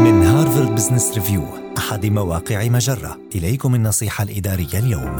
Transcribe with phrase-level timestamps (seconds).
[0.00, 1.42] من هارفارد بزنس ريفيو
[1.78, 3.18] أحد مواقع مجرة.
[3.34, 5.16] إليكم النصيحة الإدارية اليوم.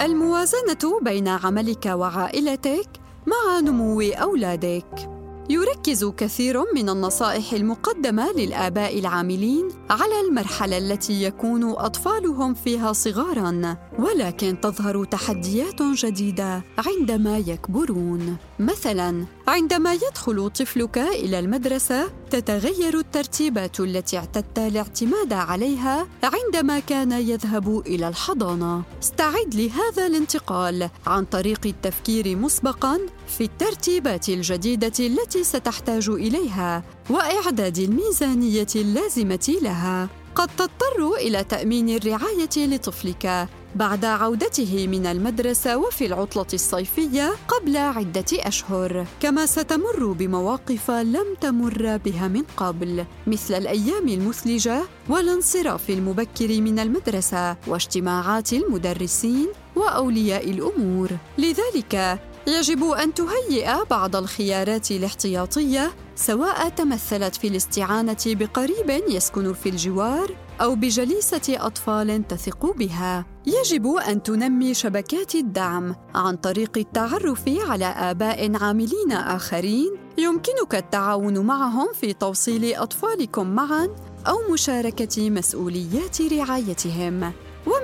[0.00, 2.88] الموازنة بين عملك وعائلتك
[3.26, 5.13] مع نمو أولادك.
[5.50, 14.60] يركز كثير من النصائح المقدمة للآباء العاملين على المرحلة التي يكون أطفالهم فيها صغارا ولكن
[14.60, 18.36] تظهر تحديات جديدة عندما يكبرون.
[18.58, 27.78] مثلا عندما يدخل طفلك إلى المدرسة تتغير الترتيبات التي اعتدت الاعتماد عليها عندما كان يذهب
[27.86, 28.82] إلى الحضانة.
[29.02, 38.66] استعد لهذا الانتقال عن طريق التفكير مسبقا في الترتيبات الجديدة التي ستحتاج إليها وإعداد الميزانية
[38.76, 47.34] اللازمة لها قد تضطر إلى تأمين الرعاية لطفلك بعد عودته من المدرسة وفي العطلة الصيفية
[47.48, 49.06] قبل عدة أشهر.
[49.20, 57.56] كما ستمر بمواقف لم تمر بها من قبل مثل الأيام المثلجة والانصراف المبكر من المدرسة
[57.66, 61.10] واجتماعات المدرسين وأولياء الأمور.
[61.38, 70.36] لذلك يجب أن تهيئ بعض الخيارات الاحتياطية سواء تمثلت في الاستعانة بقريب يسكن في الجوار
[70.60, 73.26] أو بجليسة أطفال تثق بها.
[73.46, 81.92] يجب أن تنمي شبكات الدعم عن طريق التعرف على آباء عاملين آخرين يمكنك التعاون معهم
[82.00, 83.88] في توصيل أطفالكم معا
[84.26, 87.32] أو مشاركة مسؤوليات رعايتهم.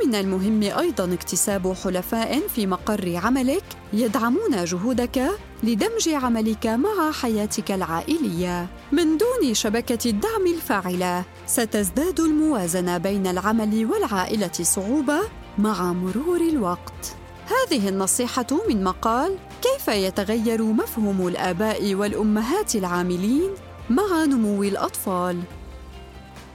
[0.01, 5.31] ومن المهم أيضا اكتساب حلفاء في مقر عملك يدعمون جهودك
[5.63, 8.67] لدمج عملك مع حياتك العائلية.
[8.93, 15.21] من دون شبكة الدعم الفاعلة ستزداد الموازنة بين العمل والعائلة صعوبة
[15.59, 17.17] مع مرور الوقت.
[17.47, 23.51] هذه النصيحة من مقال كيف يتغير مفهوم الآباء والأمهات العاملين
[23.91, 25.43] مع نمو الأطفال؟